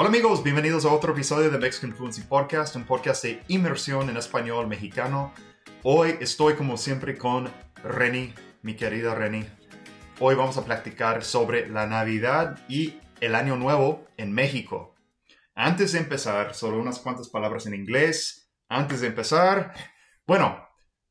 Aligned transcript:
Hola 0.00 0.10
amigos, 0.10 0.44
bienvenidos 0.44 0.84
a 0.84 0.92
otro 0.92 1.12
episodio 1.12 1.50
de 1.50 1.58
Mexican 1.58 1.92
Fluency 1.92 2.22
Podcast, 2.22 2.76
un 2.76 2.84
podcast 2.84 3.24
de 3.24 3.42
inmersión 3.48 4.08
en 4.08 4.16
español 4.16 4.68
mexicano. 4.68 5.34
Hoy 5.82 6.14
estoy 6.20 6.54
como 6.54 6.76
siempre 6.76 7.18
con 7.18 7.50
Reni, 7.82 8.32
mi 8.62 8.76
querida 8.76 9.16
Reni. 9.16 9.44
Hoy 10.20 10.36
vamos 10.36 10.56
a 10.56 10.64
platicar 10.64 11.24
sobre 11.24 11.68
la 11.68 11.88
Navidad 11.88 12.60
y 12.68 13.00
el 13.20 13.34
Año 13.34 13.56
Nuevo 13.56 14.06
en 14.16 14.32
México. 14.32 14.94
Antes 15.56 15.90
de 15.90 15.98
empezar, 15.98 16.54
solo 16.54 16.78
unas 16.78 17.00
cuantas 17.00 17.28
palabras 17.28 17.66
en 17.66 17.74
inglés. 17.74 18.52
Antes 18.68 19.00
de 19.00 19.08
empezar, 19.08 19.74
bueno, 20.28 20.67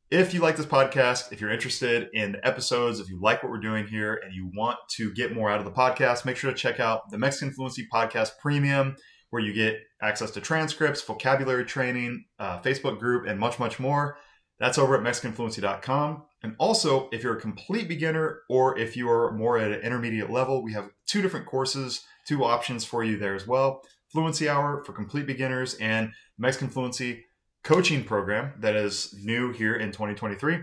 if 0.09 0.33
you 0.33 0.39
like 0.39 0.55
this 0.55 0.65
podcast, 0.65 1.33
if 1.33 1.41
you're 1.41 1.51
interested 1.51 2.07
in 2.13 2.37
episodes, 2.43 2.99
if 2.99 3.09
you 3.09 3.19
like 3.21 3.43
what 3.43 3.51
we're 3.51 3.59
doing 3.59 3.87
here 3.87 4.19
and 4.23 4.33
you 4.33 4.49
want 4.55 4.77
to 4.91 5.13
get 5.13 5.35
more 5.35 5.49
out 5.49 5.59
of 5.59 5.65
the 5.65 5.71
podcast, 5.71 6.23
make 6.23 6.37
sure 6.37 6.49
to 6.51 6.57
check 6.57 6.79
out 6.79 7.09
the 7.11 7.17
Mexican 7.17 7.53
Fluency 7.53 7.85
Podcast 7.93 8.31
Premium, 8.41 8.95
where 9.31 9.41
you 9.41 9.53
get 9.53 9.79
access 10.01 10.31
to 10.31 10.41
transcripts, 10.41 11.01
vocabulary 11.01 11.65
training, 11.65 12.23
uh, 12.39 12.59
Facebook 12.61 12.99
group, 12.99 13.27
and 13.27 13.37
much, 13.37 13.59
much 13.59 13.79
more. 13.79 14.17
That's 14.59 14.77
over 14.77 14.95
at 14.95 15.03
MexicanFluency.com. 15.03 16.23
And 16.41 16.55
also, 16.57 17.09
if 17.11 17.21
you're 17.21 17.37
a 17.37 17.41
complete 17.41 17.89
beginner 17.89 18.39
or 18.49 18.77
if 18.79 18.95
you 18.95 19.09
are 19.09 19.33
more 19.33 19.57
at 19.57 19.71
an 19.71 19.81
intermediate 19.81 20.31
level, 20.31 20.63
we 20.63 20.73
have 20.73 20.89
two 21.05 21.21
different 21.21 21.45
courses, 21.45 22.03
two 22.27 22.45
options 22.45 22.85
for 22.85 23.03
you 23.03 23.17
there 23.17 23.35
as 23.35 23.45
well. 23.45 23.81
Fluency 24.11 24.47
Hour 24.47 24.83
for 24.85 24.93
complete 24.93 25.27
beginners 25.27 25.75
and 25.75 26.11
Mexican 26.37 26.69
Fluency 26.69 27.25
coaching 27.67 28.01
program 28.01 28.53
that 28.61 28.75
is 28.77 29.13
new 29.21 29.51
here 29.51 29.75
in 29.75 29.91
2023. 29.91 30.59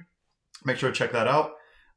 Make 0.64 0.78
sure 0.78 0.90
to 0.90 0.96
check 0.96 1.12
that 1.12 1.28
out. 1.28 1.50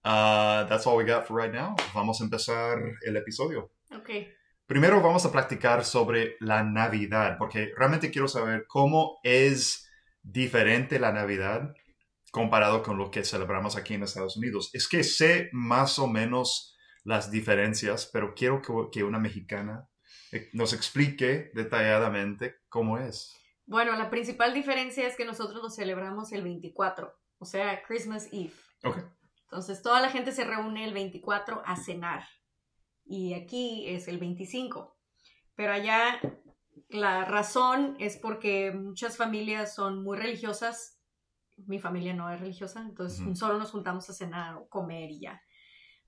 Uh, 0.03 0.65
that's 0.65 0.85
all 0.85 0.97
we 0.97 1.05
got 1.05 1.25
for 1.25 1.33
right 1.33 1.53
now. 1.53 1.77
Vamos 1.93 2.19
a 2.19 2.25
empezar 2.25 2.77
el 3.07 3.15
episodio. 3.15 3.69
Ok. 3.95 4.27
Primero 4.67 5.01
vamos 5.01 5.23
a 5.23 5.31
platicar 5.31 5.85
sobre 5.85 6.35
la 6.41 6.61
Navidad, 6.61 7.37
porque 7.37 7.71
realmente 7.77 8.11
quiero 8.11 8.27
saber 8.27 8.65
cómo 8.67 9.19
es 9.23 9.87
diferente 10.21 10.99
la 10.99 11.13
Navidad 11.13 11.73
comparado 12.31 12.83
con 12.83 12.97
lo 12.97 13.09
que 13.09 13.23
celebramos 13.23 13.77
aquí 13.77 13.93
en 13.93 14.03
Estados 14.03 14.35
Unidos. 14.35 14.69
Es 14.73 14.89
que 14.89 15.05
sé 15.05 15.49
más 15.53 15.99
o 15.99 16.07
menos 16.07 16.75
las 17.05 17.31
diferencias, 17.31 18.09
pero 18.11 18.33
quiero 18.35 18.61
que, 18.61 18.73
que 18.91 19.05
una 19.05 19.19
mexicana 19.19 19.87
eh, 20.33 20.49
nos 20.51 20.73
explique 20.73 21.49
detalladamente 21.53 22.55
cómo 22.67 22.97
es. 22.97 23.33
Bueno, 23.67 23.97
la 23.97 24.09
principal 24.09 24.53
diferencia 24.53 25.05
es 25.05 25.17
que 25.17 25.25
nosotros 25.25 25.61
lo 25.61 25.69
celebramos 25.69 26.31
el 26.31 26.41
24, 26.41 27.13
o 27.37 27.45
sea, 27.45 27.83
Christmas 27.83 28.29
Eve. 28.31 28.53
Entonces, 29.43 29.81
toda 29.81 29.99
la 29.99 30.09
gente 30.09 30.31
se 30.31 30.45
reúne 30.45 30.85
el 30.85 30.93
24 30.93 31.61
a 31.65 31.75
cenar. 31.75 32.25
Y 33.05 33.33
aquí 33.33 33.85
es 33.87 34.07
el 34.07 34.19
25. 34.19 34.97
Pero 35.55 35.73
allá 35.73 36.19
la 36.87 37.25
razón 37.25 37.97
es 37.99 38.15
porque 38.15 38.71
muchas 38.71 39.17
familias 39.17 39.75
son 39.75 40.01
muy 40.01 40.17
religiosas. 40.17 41.01
Mi 41.57 41.79
familia 41.79 42.13
no 42.13 42.31
es 42.31 42.39
religiosa, 42.39 42.81
entonces 42.81 43.37
solo 43.37 43.57
nos 43.57 43.71
juntamos 43.71 44.09
a 44.09 44.13
cenar 44.13 44.55
o 44.55 44.69
comer 44.69 45.11
y 45.11 45.21
ya. 45.21 45.41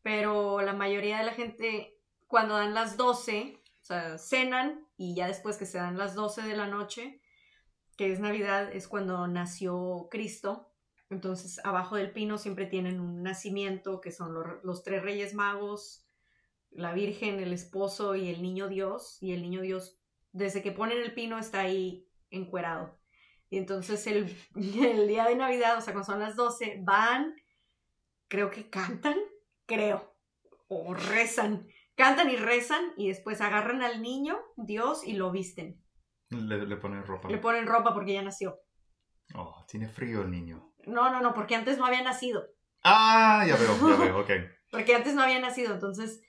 Pero 0.02 0.62
la 0.62 0.74
mayoría 0.74 1.18
de 1.18 1.26
la 1.26 1.34
gente, 1.34 1.98
cuando 2.28 2.56
dan 2.56 2.74
las 2.74 2.96
12, 2.96 3.62
o 3.66 3.84
sea, 3.84 4.18
cenan 4.18 4.88
y 4.96 5.14
ya 5.14 5.28
después 5.28 5.58
que 5.58 5.66
se 5.66 5.78
dan 5.78 5.98
las 5.98 6.16
12 6.16 6.44
de 6.44 6.56
la 6.56 6.68
noche, 6.68 7.22
que 8.00 8.14
es 8.14 8.22
Navidad, 8.22 8.74
es 8.74 8.88
cuando 8.88 9.28
nació 9.28 10.08
Cristo. 10.10 10.72
Entonces, 11.10 11.60
abajo 11.66 11.98
del 11.98 12.14
pino 12.14 12.38
siempre 12.38 12.66
tienen 12.66 13.02
un 13.02 13.24
nacimiento, 13.24 14.00
que 14.00 14.14
son 14.14 14.34
los, 14.64 14.84
tres 14.84 15.04
reyes 15.04 15.34
magos, 15.34 16.08
la 16.72 16.94
Virgen, 16.94 17.42
el 17.42 17.52
esposo 17.52 18.16
y 18.16 18.30
el 18.30 18.42
niño 18.42 18.70
Dios. 18.70 19.18
Y 19.20 19.34
el 19.34 19.42
niño 19.42 19.60
Dios, 19.60 20.00
desde 20.32 20.62
que 20.62 20.72
ponen 20.72 21.00
el 21.00 21.14
pino, 21.14 21.38
está 21.38 21.60
ahí 21.60 22.08
encuerado. 22.30 22.98
Y 23.50 23.58
entonces 23.58 24.08
el, 24.08 24.34
el 24.56 25.10
día 25.10 25.26
de 25.26 25.36
Navidad, 25.36 25.78
o 25.78 25.82
sea, 25.82 25.92
cuando 25.92 26.10
son 26.10 26.22
las 26.22 26.38
12, 26.38 26.80
van, 26.86 27.36
creo 28.30 28.50
que 28.50 28.70
cantan, 28.70 29.18
creo, 29.66 30.16
o 30.70 30.94
rezan. 30.94 31.68
Cantan 31.96 32.30
y 32.30 32.38
rezan 32.38 32.94
y 32.96 33.10
después 33.10 33.42
agarran 33.42 33.82
al 33.82 34.02
niño 34.02 34.40
Dios 34.56 35.06
y 35.06 35.16
lo 35.16 35.32
visten. 35.32 35.84
Le, 36.30 36.66
le 36.66 36.78
ponen 36.78 37.04
ropa. 37.06 37.30
Le 37.30 37.38
ponen 37.38 37.66
ropa 37.68 37.94
porque 37.94 38.14
ya 38.14 38.22
nació. 38.22 38.60
Oh, 39.36 39.66
tiene 39.68 39.88
frío 39.88 40.22
el 40.22 40.32
niño. 40.32 40.74
No, 40.86 41.12
no, 41.12 41.22
no, 41.22 41.34
porque 41.34 41.56
antes 41.56 41.78
no 41.78 41.86
había 41.86 42.02
nacido. 42.04 42.48
Ah, 42.84 43.46
ya 43.48 43.56
veo, 43.56 43.90
ya 43.90 43.96
veo, 44.04 44.20
ok. 44.20 44.30
Porque 44.72 44.96
antes 44.96 45.14
no 45.16 45.22
había 45.24 45.40
nacido, 45.40 45.74
entonces 45.74 46.22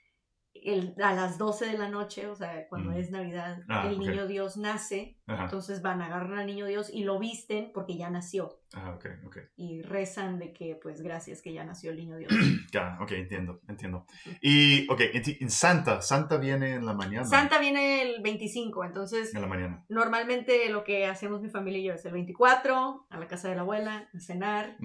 el- 0.65 0.94
a 1.03 1.15
las 1.15 1.38
12 1.38 1.66
de 1.66 1.78
la 1.78 1.88
noche, 1.88 2.26
o 2.26 2.34
sea, 2.34 2.66
cuando 2.69 2.91
Mm. 2.91 2.97
es 2.97 3.10
Navidad, 3.10 3.59
Ah, 3.69 3.87
el 3.88 3.94
ok. 3.94 3.98
niño 4.00 4.26
Dios 4.26 4.56
nace, 4.56 5.19
Ajá. 5.26 5.44
entonces 5.44 5.82
van 5.82 6.00
a 6.03 6.06
agarrar 6.06 6.38
al 6.41 6.47
niño 6.47 6.66
Dios 6.66 6.91
y 6.93 7.04
lo 7.04 7.19
visten 7.19 7.71
porque 7.75 7.97
ya 7.97 8.10
nació. 8.10 8.60
Ah, 8.75 8.94
ok, 8.94 9.06
ok. 9.26 9.37
Y 9.56 9.82
rezan 9.82 10.38
de 10.38 10.53
que, 10.53 10.78
pues, 10.81 11.00
gracias 11.03 11.43
que 11.43 11.53
ya 11.53 11.65
nació 11.65 11.91
el 11.91 11.97
niño 11.97 12.16
Dios. 12.16 12.28
Ya, 12.72 12.99
ok, 13.00 13.10
entiendo, 13.12 13.60
entiendo. 13.69 14.06
Y, 14.41 14.88
ok, 14.91 15.00
en, 15.12 15.50
Santa, 15.50 16.00
Santa 16.03 16.37
viene 16.37 16.75
en 16.75 16.87
la 16.87 16.94
mañana. 16.94 17.25
Santa 17.25 17.59
viene 17.59 18.03
el 18.03 18.22
25, 18.22 18.84
entonces 18.84 19.34
En 19.34 19.41
la 19.41 19.49
mañana. 19.49 19.84
normalmente 19.88 20.69
lo 20.70 20.84
que 20.84 21.06
hacemos 21.06 21.41
mi 21.43 21.49
familia 21.50 21.81
y 21.81 21.84
yo 21.84 21.94
es 21.94 22.04
el 22.04 22.12
24, 22.12 23.06
a 23.10 23.19
la 23.19 23.26
casa 23.26 23.49
de 23.49 23.56
la 23.56 23.62
abuela, 23.62 24.09
a 24.15 24.20
cenar, 24.20 24.76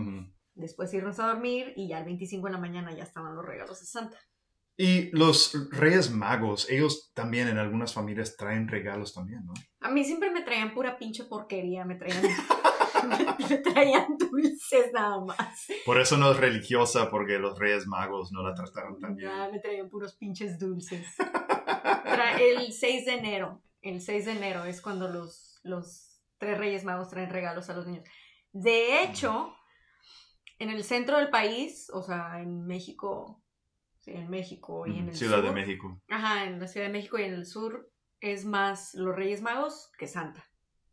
después 0.56 0.94
irnos 0.94 1.20
a 1.20 1.28
dormir 1.28 1.74
y 1.76 1.88
ya 1.90 2.00
el 2.00 2.06
25 2.06 2.48
en 2.48 2.54
la 2.54 2.60
mañana 2.60 2.92
ya 2.94 3.04
estaban 3.04 3.36
los 3.36 3.46
regalos 3.46 3.80
de 3.80 3.86
Santa. 3.86 4.18
Y 4.78 5.10
los 5.16 5.70
Reyes 5.72 6.12
Magos, 6.12 6.70
ellos 6.70 7.12
también 7.14 7.48
en 7.48 7.58
algunas 7.58 7.94
familias 7.94 8.36
traen 8.36 8.68
regalos 8.68 9.14
también, 9.14 9.46
¿no? 9.46 9.54
A 9.80 9.90
mí 9.90 10.04
siempre 10.04 10.32
me 10.32 10.42
traían 10.42 10.74
pura 10.74 10.98
pinche 10.98 11.24
porquería, 11.24 11.86
me 11.86 11.96
traían, 11.96 12.24
me 13.50 13.58
traían 13.60 14.18
dulces 14.18 14.92
nada 14.94 15.22
más. 15.24 15.68
Por 15.86 16.00
eso 16.02 16.18
no 16.18 16.32
es 16.32 16.38
religiosa, 16.38 17.10
porque 17.10 17.40
los 17.40 17.58
Reyes 17.58 17.88
Magos 17.88 18.32
no 18.34 18.44
la 18.44 18.54
trataron 18.54 19.00
tan 19.00 19.16
bien. 19.16 19.30
Ya, 19.30 19.50
me 19.50 19.60
traían 19.60 19.90
puros 19.90 20.16
pinches 20.16 20.60
dulces. 20.60 21.06
Tra- 21.18 22.38
el 22.40 22.74
6 22.74 23.06
de 23.06 23.14
enero, 23.14 23.62
el 23.82 24.02
6 24.02 24.26
de 24.26 24.32
enero 24.34 24.66
es 24.66 24.82
cuando 24.82 25.08
los, 25.08 25.60
los 25.64 26.20
tres 26.38 26.58
reyes 26.58 26.84
magos 26.84 27.10
traen 27.10 27.30
regalos 27.30 27.70
a 27.70 27.74
los 27.76 27.88
niños. 27.88 28.04
De 28.52 29.04
hecho, 29.04 29.54
en 30.60 30.70
el 30.70 30.84
centro 30.84 31.18
del 31.18 31.30
país, 31.30 31.90
o 31.94 32.02
sea, 32.04 32.42
en 32.42 32.66
México, 32.66 33.42
en 34.08 34.30
México 34.30 34.88
y 34.88 35.00
en 35.00 35.10
el 35.10 35.16
Ciudad 35.16 35.42
de 35.42 35.48
sur, 35.48 35.56
México. 35.56 36.02
Ajá, 36.10 36.46
en 36.46 36.60
la 36.60 36.68
Ciudad 36.68 36.88
de 36.88 36.94
México 36.94 37.18
y 37.18 37.24
en 37.24 37.34
el 37.34 37.46
sur 37.46 37.90
es 38.20 38.46
más 38.46 38.94
los 38.94 39.16
Reyes 39.16 39.42
Magos 39.42 39.92
que 39.98 40.08
Santa. 40.08 40.44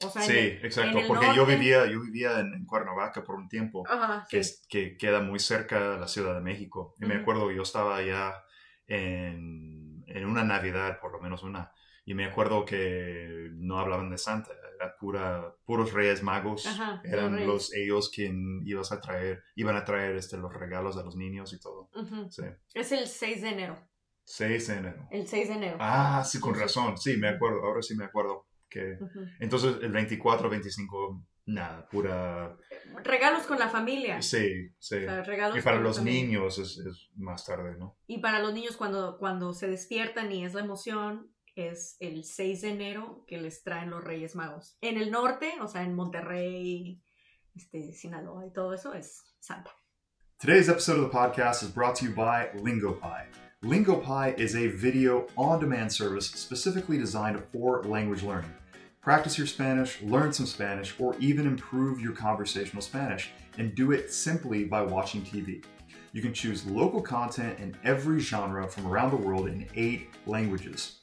O 0.04 0.10
sea, 0.10 0.24
en 0.24 0.30
Sí, 0.30 0.38
exacto, 0.66 0.98
en 0.98 1.06
porque 1.06 1.26
yo 1.34 1.46
vivía, 1.46 1.86
yo 1.86 2.00
vivía 2.00 2.40
en, 2.40 2.52
en 2.54 2.66
Cuernavaca 2.66 3.22
por 3.22 3.36
un 3.36 3.48
tiempo. 3.48 3.84
Ajá, 3.88 4.26
que, 4.28 4.42
sí. 4.42 4.62
que 4.68 4.96
queda 4.96 5.20
muy 5.20 5.38
cerca 5.38 5.92
de 5.92 5.98
la 5.98 6.08
Ciudad 6.08 6.34
de 6.34 6.40
México. 6.40 6.94
Y 7.00 7.06
me 7.06 7.14
acuerdo, 7.14 7.50
yo 7.50 7.62
estaba 7.62 7.96
allá 7.96 8.44
en, 8.86 10.04
en 10.06 10.26
una 10.26 10.44
Navidad, 10.44 10.98
por 11.00 11.12
lo 11.12 11.20
menos 11.20 11.42
una, 11.42 11.72
y 12.04 12.14
me 12.14 12.24
acuerdo 12.24 12.64
que 12.64 13.50
no 13.54 13.78
hablaban 13.78 14.10
de 14.10 14.18
Santa, 14.18 14.50
era 14.76 14.96
pura, 14.96 15.54
puros 15.64 15.92
reyes 15.92 16.22
magos, 16.22 16.66
Ajá, 16.66 17.00
eran 17.04 17.34
reyes. 17.34 17.46
los 17.48 17.74
ellos 17.74 18.10
quien 18.10 18.60
ibas 18.66 18.90
a 18.92 19.00
traer, 19.00 19.42
iban 19.54 19.76
a 19.76 19.84
traer 19.84 20.16
este, 20.16 20.36
los 20.36 20.52
regalos 20.52 20.96
a 20.96 21.04
los 21.04 21.16
niños 21.16 21.52
y 21.52 21.60
todo. 21.60 21.88
Sí. 22.30 22.42
Es 22.74 22.91
el 22.92 23.06
6 23.06 23.42
de 23.42 23.48
enero. 23.48 23.88
6 24.24 24.68
de 24.68 24.74
enero. 24.74 25.08
El 25.10 25.26
6 25.26 25.48
de 25.48 25.54
enero. 25.54 25.76
Ah, 25.80 26.22
sí, 26.24 26.41
con 26.41 26.54
razón, 26.54 26.96
sí, 26.98 27.16
me 27.16 27.28
acuerdo, 27.28 27.62
ahora 27.62 27.82
sí 27.82 27.94
me 27.94 28.04
acuerdo. 28.04 28.46
que. 28.68 28.98
Entonces 29.38 29.76
el 29.82 29.92
24, 29.92 30.48
25, 30.48 31.24
nada, 31.46 31.86
pura... 31.88 32.56
Regalos 33.04 33.46
con 33.46 33.58
la 33.58 33.68
familia. 33.68 34.22
Sí, 34.22 34.70
sí. 34.78 34.96
O 34.96 35.00
sea, 35.00 35.22
regalos 35.22 35.58
Y 35.58 35.60
para 35.60 35.78
los 35.80 36.02
niños 36.02 36.58
es, 36.58 36.78
es 36.78 37.10
más 37.16 37.44
tarde, 37.44 37.76
¿no? 37.78 37.98
Y 38.06 38.18
para 38.18 38.38
los 38.38 38.54
niños 38.54 38.76
cuando, 38.76 39.18
cuando 39.18 39.52
se 39.52 39.68
despiertan 39.68 40.30
y 40.32 40.44
es 40.44 40.54
la 40.54 40.60
emoción, 40.60 41.31
es 41.54 41.96
el 42.00 42.24
6 42.24 42.62
de 42.62 42.70
enero 42.70 43.24
que 43.26 43.38
les 43.38 43.62
traen 43.62 43.90
los 43.90 44.03
Reyes 44.03 44.34
Magos. 44.34 44.77
En 44.80 44.97
el 44.97 45.10
norte, 45.10 45.53
o 45.60 45.68
sea, 45.68 45.82
en 45.82 45.94
Monterrey, 45.94 47.03
este, 47.54 47.92
Sinaloa 47.92 48.47
y 48.47 48.53
todo 48.53 48.72
eso, 48.72 48.94
es 48.94 49.22
Santa. 49.41 49.71
Today's 50.38 50.68
episode 50.68 50.98
of 50.98 51.10
the 51.10 51.16
podcast 51.16 51.62
is 51.62 51.68
brought 51.68 51.94
to 51.97 52.06
you 52.06 52.15
by 52.15 52.48
LingoPie. 52.56 53.27
LingoPie 53.62 54.36
is 54.41 54.56
a 54.56 54.66
video 54.66 55.27
on 55.36 55.60
demand 55.60 55.92
service 55.92 56.27
specifically 56.27 56.98
designed 56.98 57.41
for 57.53 57.84
language 57.84 58.24
learning. 58.24 58.53
Practice 59.00 59.38
your 59.38 59.47
Spanish, 59.47 60.00
learn 60.03 60.32
some 60.32 60.47
Spanish, 60.47 60.94
or 60.98 61.15
even 61.21 61.47
improve 61.47 62.00
your 62.00 62.12
conversational 62.12 62.82
Spanish, 62.82 63.30
and 63.59 63.74
do 63.74 63.92
it 63.92 64.12
simply 64.12 64.65
by 64.65 64.82
watching 64.82 65.22
TV. 65.22 65.65
You 66.12 66.22
can 66.22 66.34
choose 66.34 66.66
local 66.66 67.00
content 67.00 67.59
in 67.59 67.77
every 67.84 68.21
genre 68.21 68.68
from 68.68 68.86
around 68.86 69.10
the 69.10 69.16
world 69.16 69.47
in 69.47 69.68
eight 69.74 70.09
languages. 70.27 70.98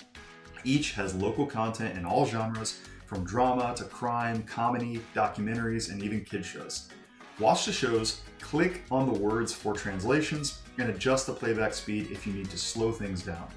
Each 0.63 0.91
has 0.93 1.15
local 1.15 1.45
content 1.45 1.97
in 1.97 2.05
all 2.05 2.25
genres, 2.25 2.79
from 3.05 3.23
drama 3.23 3.73
to 3.77 3.85
crime, 3.85 4.43
comedy, 4.43 5.01
documentaries, 5.15 5.91
and 5.91 6.03
even 6.03 6.23
kid 6.23 6.45
shows. 6.45 6.89
Watch 7.39 7.65
the 7.65 7.71
shows, 7.71 8.21
click 8.39 8.83
on 8.91 9.11
the 9.11 9.19
words 9.19 9.53
for 9.53 9.73
translations, 9.73 10.61
and 10.77 10.89
adjust 10.89 11.25
the 11.25 11.33
playback 11.33 11.73
speed 11.73 12.11
if 12.11 12.27
you 12.27 12.33
need 12.33 12.49
to 12.49 12.57
slow 12.57 12.91
things 12.91 13.23
down. 13.23 13.47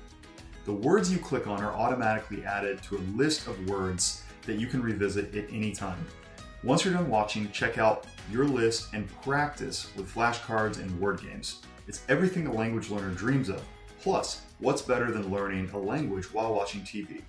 the 0.65 0.73
words 0.73 1.13
you 1.13 1.19
click 1.19 1.47
on 1.47 1.61
are 1.63 1.73
automatically 1.73 2.45
added 2.45 2.81
to 2.85 2.97
a 2.97 3.03
list 3.17 3.49
of 3.49 3.69
words 3.69 4.23
that 4.47 4.61
you 4.61 4.67
can 4.67 4.81
revisit 4.81 5.35
at 5.35 5.53
any 5.53 5.73
time. 5.73 6.05
Once 6.63 6.85
you're 6.85 6.95
done 6.95 7.11
watching, 7.11 7.51
check 7.51 7.79
out 7.79 8.07
your 8.31 8.45
list 8.45 8.93
and 8.95 9.09
practice 9.23 9.89
with 9.97 10.13
flashcards 10.13 10.79
and 10.79 11.01
word 11.01 11.21
games. 11.21 11.63
It's 11.89 12.03
everything 12.09 12.47
a 12.47 12.53
language 12.53 12.91
learner 12.91 13.11
dreams 13.11 13.49
of. 13.49 13.63
Plus, 14.03 14.43
what's 14.59 14.83
better 14.83 15.11
than 15.13 15.31
learning 15.31 15.71
a 15.73 15.79
language 15.79 16.27
while 16.33 16.53
watching 16.55 16.83
TV? 16.83 17.23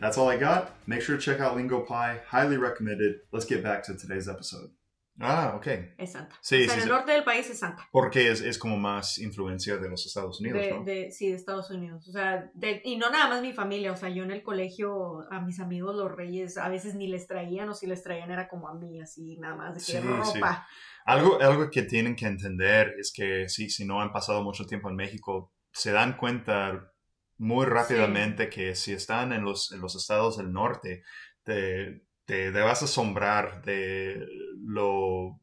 That's 0.00 0.18
all 0.18 0.28
I 0.28 0.36
got. 0.36 0.72
Make 0.86 1.00
sure 1.00 1.16
to 1.16 1.22
check 1.22 1.40
out 1.40 1.56
LingoPie. 1.56 2.20
Highly 2.26 2.56
recommended. 2.58 3.20
Let's 3.32 3.46
get 3.46 3.62
back 3.62 3.82
to 3.84 3.96
today's 3.96 4.28
episode. 4.28 4.70
Ah, 5.18 5.54
ok. 5.56 5.66
Es 5.96 6.12
santa. 6.12 6.34
Sí, 6.42 6.64
o 6.64 6.66
sea, 6.66 6.68
sí, 6.68 6.72
en 6.74 6.78
el 6.80 6.82
sí. 6.82 6.88
norte 6.90 7.12
del 7.12 7.24
país 7.24 7.48
es 7.48 7.58
santa. 7.60 7.88
Porque 7.90 8.30
es, 8.30 8.42
es 8.42 8.58
como 8.58 8.76
más 8.76 9.16
influencia 9.18 9.78
de 9.78 9.88
los 9.88 10.04
Estados 10.04 10.40
Unidos, 10.40 10.60
De, 10.60 10.70
¿no? 10.72 10.84
de- 10.84 11.10
sí, 11.10 11.28
de 11.30 11.36
Estados 11.36 11.70
Unidos. 11.70 12.06
O 12.06 12.12
sea, 12.12 12.50
de- 12.52 12.82
y 12.84 12.96
no 12.98 13.08
nada 13.08 13.28
más 13.30 13.40
mi 13.40 13.54
familia. 13.54 13.92
O 13.92 13.96
sea, 13.96 14.10
yo 14.10 14.24
en 14.24 14.30
el 14.32 14.42
colegio 14.42 15.22
a 15.32 15.40
mis 15.40 15.58
amigos 15.60 15.94
los 15.96 16.12
reyes 16.12 16.58
a 16.58 16.68
veces 16.68 16.94
ni 16.96 17.06
les 17.06 17.26
traían 17.26 17.66
o 17.70 17.74
si 17.74 17.86
les 17.86 18.02
traían 18.02 18.30
era 18.30 18.46
como 18.48 18.68
a 18.68 18.74
mí, 18.74 19.00
así 19.00 19.38
nada 19.38 19.54
más 19.54 19.72
de 19.74 19.80
que 19.80 19.86
Sí, 19.86 20.06
sí. 20.32 20.38
ropa. 20.40 20.66
Algo, 21.06 21.40
algo 21.40 21.70
que 21.70 21.82
tienen 21.84 22.14
que 22.14 22.26
entender 22.26 22.92
es 22.98 23.10
que 23.16 23.48
si, 23.48 23.70
si 23.70 23.86
no 23.86 24.02
han 24.02 24.12
pasado 24.12 24.42
mucho 24.42 24.66
tiempo 24.66 24.90
en 24.90 24.96
México, 24.96 25.50
se 25.76 25.92
dan 25.92 26.16
cuenta 26.16 26.92
muy 27.38 27.66
rápidamente 27.66 28.48
que 28.48 28.74
si 28.74 28.92
están 28.94 29.32
en 29.32 29.44
los, 29.44 29.70
en 29.72 29.80
los 29.80 29.94
estados 29.94 30.38
del 30.38 30.52
norte, 30.52 31.02
te, 31.42 32.02
te, 32.24 32.50
te 32.50 32.60
vas 32.60 32.80
a 32.82 32.86
asombrar 32.86 33.62
de 33.62 34.26
lo, 34.64 35.38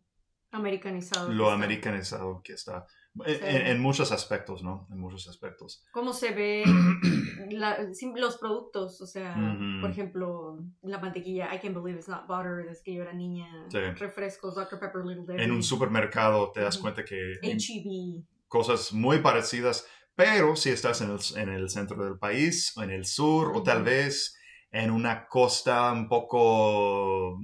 Americanizado. 0.51 1.29
lo 1.29 1.35
que 1.35 1.43
está. 1.43 1.53
americanizado 1.53 2.41
que 2.43 2.53
está. 2.53 2.85
En, 3.25 3.35
Sí. 3.35 3.41
en- 3.43 3.67
en 3.67 3.79
muchos 3.79 4.11
aspectos, 4.11 4.63
¿no? 4.63 4.87
En 4.91 4.97
muchos 4.99 5.27
aspectos. 5.27 5.85
cómo 5.91 6.13
se 6.13 6.31
ve 6.31 6.63
la- 7.51 7.77
los 8.15 8.37
productos, 8.37 8.99
o 9.01 9.05
sea, 9.05 9.35
por 9.81 9.91
ejemplo, 9.91 10.57
la 10.81 10.97
mantequilla, 10.99 11.53
I 11.53 11.59
can't 11.59 11.75
believe 11.75 11.99
it's 11.99 12.07
not 12.09 12.25
butter, 12.27 12.65
desde 12.67 12.83
que 12.83 12.95
yo 12.95 13.03
era 13.03 13.13
niña, 13.13 13.45
Sí. 13.69 13.77
refrescos, 13.77 14.55
Dr. 14.55 14.79
Pepper, 14.79 15.05
Little 15.05 15.25
Debbie, 15.27 15.43
En 15.43 15.51
un 15.51 15.61
supermercado 15.61 16.51
te 16.51 16.61
das 16.61 16.79
cuenta 16.79 17.05
que 17.05 17.33
H-E-B, 17.43 18.23
cosas 18.47 18.91
muy 18.93 19.19
parecidas, 19.19 19.85
pero 20.15 20.55
si 20.55 20.69
estás 20.69 21.01
en 21.01 21.11
el, 21.11 21.19
en 21.37 21.49
el 21.49 21.69
centro 21.69 22.03
del 22.03 22.17
país, 22.17 22.71
o 22.77 22.83
en 22.83 22.91
el 22.91 23.05
sur, 23.05 23.51
o 23.55 23.63
tal 23.63 23.83
vez 23.83 24.37
en 24.71 24.91
una 24.91 25.27
costa 25.27 25.91
un 25.91 26.07
poco 26.09 27.39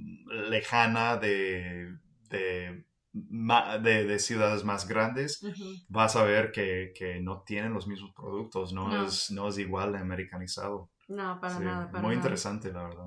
lejana 0.48 1.16
de, 1.16 1.96
de, 2.28 2.84
ma- 3.12 3.78
de- 3.78 4.04
de 4.04 4.18
ciudades 4.18 4.64
más 4.64 4.86
grandes, 4.88 5.40
vas 5.88 6.16
a 6.16 6.24
ver 6.24 6.50
que, 6.52 6.92
que 6.94 7.20
no 7.20 7.42
tienen 7.42 7.72
los 7.72 7.86
mismos 7.86 8.12
productos, 8.14 8.72
no, 8.72 8.88
No. 8.88 9.06
Es, 9.06 9.30
no 9.30 9.48
es 9.48 9.58
igual 9.58 9.92
de 9.92 9.98
americanizado. 9.98 10.90
no, 11.08 11.40
para 11.40 11.56
Sí, 11.56 11.64
nada, 11.64 11.86
para 11.90 12.02
muy 12.02 12.10
nada. 12.14 12.16
interesante, 12.16 12.72
la 12.72 12.82
verdad. 12.84 13.06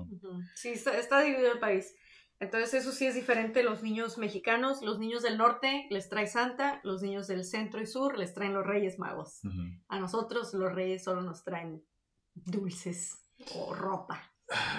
Sí, 0.54 0.70
está, 0.70 0.96
está 0.98 1.20
dividido 1.20 1.52
el 1.52 1.58
país. 1.58 1.94
Entonces 2.44 2.74
eso 2.74 2.92
sí 2.92 3.06
es 3.06 3.14
diferente, 3.14 3.62
los 3.62 3.82
niños 3.82 4.18
mexicanos, 4.18 4.82
los 4.82 4.98
niños 4.98 5.22
del 5.22 5.36
norte 5.38 5.86
les 5.90 6.08
trae 6.08 6.26
Santa, 6.26 6.80
los 6.84 7.02
niños 7.02 7.26
del 7.26 7.44
centro 7.44 7.80
y 7.80 7.86
sur 7.86 8.18
les 8.18 8.34
traen 8.34 8.54
los 8.54 8.66
Reyes 8.66 8.98
Magos. 8.98 9.40
A 9.88 9.98
nosotros 9.98 10.52
los 10.54 10.72
Reyes 10.72 11.02
solo 11.04 11.22
nos 11.22 11.42
traen 11.44 11.82
dulces 12.34 13.18
o 13.54 13.74
ropa. 13.74 14.22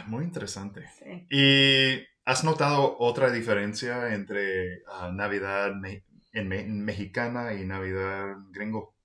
Muy 0.07 0.23
interesante. 0.23 0.85
Sí. 0.99 1.27
¿Y 1.29 2.05
has 2.25 2.43
notado 2.43 2.95
otra 2.99 3.31
diferencia 3.31 4.13
entre 4.13 4.83
ah, 4.87 5.11
Navidad 5.13 5.73
me- 5.75 6.05
en 6.33 6.47
me- 6.47 6.63
mexicana 6.65 7.53
y 7.53 7.65
Navidad 7.65 8.35
gringo? 8.51 8.95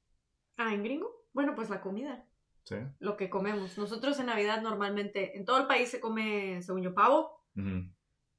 Ah, 0.56 0.74
¿en 0.74 0.82
gringo? 0.82 1.08
Bueno, 1.32 1.54
pues 1.54 1.70
la 1.70 1.80
comida. 1.80 2.26
¿Sí? 2.64 2.76
lo 3.00 3.16
que 3.16 3.30
comemos. 3.30 3.76
Nosotros 3.78 4.20
en 4.20 4.26
Navidad 4.26 4.60
normalmente, 4.62 5.36
en 5.36 5.44
todo 5.44 5.58
el 5.58 5.66
país 5.66 5.88
se 5.90 5.98
come, 5.98 6.62
según 6.62 6.82
yo, 6.82 6.94
pavo. 6.94 7.42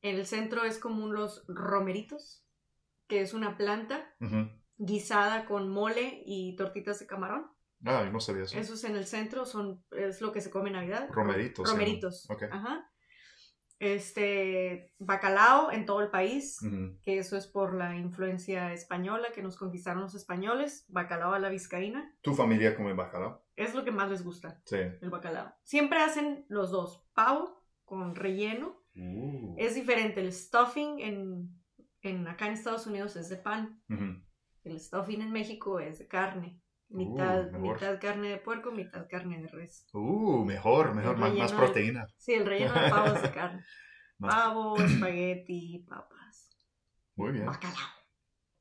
En 0.02 0.16
el 0.16 0.26
centro 0.26 0.64
es 0.64 0.80
común 0.80 1.14
los 1.14 1.46
romeritos, 1.48 2.46
que 3.08 3.22
es 3.22 3.34
una 3.34 3.58
planta 3.58 4.16
guisada 4.78 5.46
con 5.46 5.70
mole 5.70 6.24
y 6.26 6.56
tortitas 6.56 7.00
de 7.00 7.08
camarón. 7.08 7.52
Ah, 7.86 8.04
yo 8.06 8.12
no 8.12 8.20
sabía 8.20 8.44
eso. 8.44 8.58
Eso 8.58 8.74
es 8.76 8.84
en 8.84 8.96
el 8.96 9.06
centro, 9.06 9.46
son, 9.46 9.84
es 9.92 10.22
lo 10.22 10.32
que 10.32 10.42
se 10.42 10.52
come 10.52 10.70
en 10.70 10.76
Navidad. 10.76 11.10
Romeritos, 11.12 11.70
Romeritos. 11.70 12.28
llaman. 12.28 12.44
Ok. 12.44 12.54
Ajá. 12.54 12.88
Este, 13.80 14.94
bacalao 15.00 15.72
en 15.72 15.88
todo 15.88 16.02
el 16.02 16.12
país, 16.12 16.60
que 17.02 17.18
eso 17.18 17.36
es 17.36 17.48
por 17.48 17.74
la 17.74 17.96
influencia 17.96 18.74
española 18.74 19.30
que 19.34 19.42
nos 19.42 19.58
conquistaron 19.58 20.04
los 20.04 20.14
españoles. 20.14 20.86
Bacalao 20.88 21.34
a 21.34 21.40
la 21.40 21.50
vizcaína. 21.50 22.16
¿Tu 22.22 22.36
familia 22.36 22.76
come 22.76 22.94
bacalao? 22.94 23.44
Es 23.56 23.74
lo 23.74 23.84
que 23.84 23.90
más 23.90 24.10
les 24.12 24.24
gusta. 24.24 24.62
Sí. 24.66 24.78
el 24.78 25.10
bacalao. 25.10 25.52
Siempre 25.64 25.98
hacen 26.00 26.46
los 26.48 26.70
dos, 26.70 27.08
pavo 27.16 27.66
con 27.84 28.16
relleno. 28.16 28.81
Uh. 28.96 29.56
Es 29.58 29.76
diferente, 29.76 30.20
el 30.22 30.32
stuffing 30.34 31.00
en, 31.00 31.50
en 32.02 32.28
acá 32.28 32.48
en 32.48 32.54
Estados 32.54 32.88
Unidos 32.88 33.16
es 33.16 33.30
de 33.30 33.38
pan, 33.38 33.82
el 34.64 34.80
stuffing 34.80 35.22
en 35.22 35.32
México 35.32 35.80
es 35.80 36.00
de 36.00 36.08
carne. 36.08 36.60
Mitad, 36.90 37.48
Uh, 37.48 37.52
mejor. 37.54 37.74
mitad 37.76 38.02
carne 38.02 38.28
de 38.30 38.38
puerco, 38.38 38.72
mitad 38.72 39.08
carne 39.10 39.42
de 39.42 39.48
res. 39.48 39.88
Uh, 39.94 40.44
mejor, 40.44 40.94
mejor, 40.94 41.16
más, 41.18 41.30
más 41.34 41.40
relleno 41.40 41.48
de- 41.62 41.66
proteína. 41.66 42.08
Sí, 42.18 42.34
el 42.34 42.46
relleno 42.46 42.74
de 42.74 42.90
pavo 42.90 43.16
es 43.16 43.22
de 43.22 43.32
carne. 43.32 43.64
Más- 44.20 44.36
Pavo, 44.36 44.78
espagueti, 44.78 45.86
papas, 45.88 46.50
Muy 47.16 47.32
bien. 47.32 47.46
bacalao. 47.46 47.78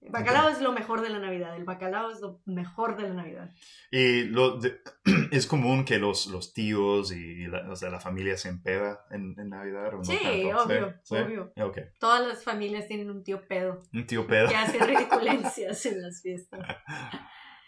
El 0.03 0.11
bacalao 0.13 0.49
es 0.49 0.63
lo 0.63 0.73
mejor 0.73 1.03
de 1.03 1.11
la 1.11 1.19
Navidad, 1.19 1.55
el 1.57 1.65
bacalao 1.65 2.11
es 2.11 2.21
lo 2.21 2.41
mejor 2.47 2.97
de 2.97 3.03
la 3.03 3.15
Navidad. 3.15 3.51
Y 3.91 4.23
lo 4.25 4.57
de- 4.59 4.81
es 5.31 5.47
común 5.47 5.85
que 5.85 5.99
los, 5.99 6.27
los 6.29 6.55
tíos 6.55 7.13
y 7.13 7.47
la, 7.47 7.71
o 7.71 7.77
sea, 7.77 7.91
la 7.91 8.01
familia 8.01 8.39
se 8.39 8.49
empeda 8.49 9.05
en, 9.11 9.35
en 9.39 9.51
Navidad. 9.51 9.93
¿o 9.95 10.03
Sí, 10.03 10.17
obvio, 10.55 10.95
¿Sí? 11.05 11.17
obvio. 11.17 11.53
Ok. 11.63 11.79
Todas 11.99 12.27
las 12.27 12.43
familias 12.45 12.87
tienen 12.87 13.11
un 13.11 13.23
tío 13.23 13.47
pedo 13.47 13.83
Un 13.93 14.07
tío 14.07 14.27
pedo. 14.27 14.49
que 14.49 14.57
hace 14.57 14.79
ridiculencias 14.87 15.85
en 15.87 16.01
las 16.01 16.23
fiestas. 16.23 16.61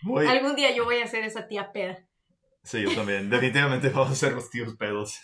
Muy, 0.03 0.27
Algún 0.27 0.57
día 0.57 0.75
yo 0.75 0.85
voy 0.85 0.97
a 1.01 1.07
ser 1.07 1.25
esa 1.25 1.47
tía 1.47 1.71
peda. 1.73 1.99
Sí, 2.65 2.81
yo 2.83 2.95
también. 2.95 3.29
Definitivamente 3.29 3.89
vamos 3.91 4.13
a 4.13 4.15
ser 4.15 4.33
los 4.33 4.49
tíos 4.49 4.75
pedos. 4.77 5.21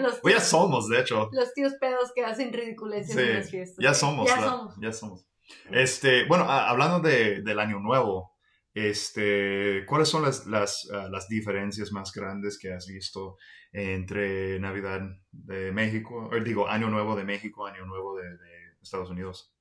Los 0.00 0.14
O 0.22 0.28
ya 0.28 0.36
tíos- 0.36 0.42
somos, 0.42 0.88
de 0.88 1.00
hecho. 1.00 1.28
Los 1.32 1.52
tíos 1.54 1.74
pedos 1.80 2.10
que 2.14 2.24
hacen 2.24 2.52
ridiculencias 2.52 3.16
en 3.16 3.34
las 3.34 3.44
Sí, 3.46 3.50
fiestas. 3.52 3.76
ya 3.82 3.94
somos. 3.94 4.28
Ya 4.28 4.40
la- 4.40 4.50
somos. 4.50 4.74
Ya 4.80 4.92
somos. 4.92 5.26
Este, 5.70 6.24
bueno, 6.26 6.44
a- 6.44 6.68
hablando 6.68 7.00
de, 7.00 7.42
del 7.42 7.58
año 7.58 7.78
nuevo, 7.80 8.32
este, 8.72 9.84
¿cuáles 9.86 10.08
son 10.08 10.22
las, 10.22 10.46
las, 10.46 10.88
ah, 10.92 11.08
las 11.10 11.28
diferencias 11.28 11.92
más 11.92 12.12
grandes 12.12 12.58
que 12.58 12.72
has 12.72 12.86
visto 12.86 13.36
entre 13.72 14.58
Navidad 14.60 15.00
de 15.32 15.72
México, 15.72 16.28
o 16.32 16.40
digo, 16.40 16.68
Año 16.68 16.88
Nuevo 16.90 17.16
de 17.16 17.24
México, 17.24 17.66
Año 17.66 17.84
Nuevo 17.86 18.16
de, 18.16 18.28
de 18.28 18.76
Estados 18.82 19.10
Unidos? 19.10 19.54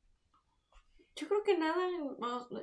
Yo 1.15 1.27
creo 1.27 1.43
que 1.43 1.58
nada 1.58 1.77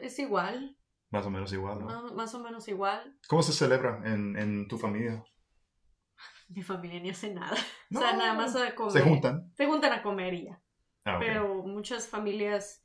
es 0.02 0.18
igual, 0.18 0.76
Más 1.11 1.25
o 1.26 1.30
menos 1.30 1.52
igual, 1.52 1.80
¿no? 1.80 1.87
más, 1.87 2.12
más 2.12 2.35
o 2.35 2.40
menos 2.40 2.66
igual. 2.68 3.16
¿Cómo 3.28 3.42
se 3.42 3.52
celebra 3.52 4.00
en, 4.04 4.37
en 4.37 4.66
tu 4.68 4.76
familia? 4.78 5.23
Mi 6.49 6.62
familia 6.62 6.99
ni 7.00 7.11
hace 7.11 7.33
nada. 7.33 7.56
No. 7.90 8.00
O 8.00 8.02
sea, 8.02 8.16
nada 8.16 8.35
más 8.35 8.56
a 8.56 8.75
comer. 8.75 8.92
¿Se 8.92 9.00
juntan? 9.02 9.52
Se 9.54 9.66
juntan 9.66 9.92
a 9.92 10.02
comer 10.02 10.35
y 10.35 10.45
ya. 10.47 10.61
Ah. 11.04 11.18
Pero 11.21 11.62
muchas 11.64 12.09
familias... 12.09 12.83